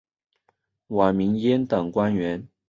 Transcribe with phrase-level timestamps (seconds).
[0.87, 2.47] 晚明阉党官员。